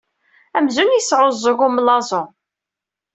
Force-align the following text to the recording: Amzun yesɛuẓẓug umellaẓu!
Amzun 0.57 0.93
yesɛuẓẓug 0.93 1.59
umellaẓu! 1.67 2.25